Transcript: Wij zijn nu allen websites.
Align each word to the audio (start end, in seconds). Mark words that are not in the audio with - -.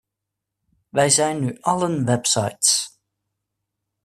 Wij 0.89 1.09
zijn 1.09 1.39
nu 1.39 1.57
allen 1.59 2.05
websites. 2.05 2.99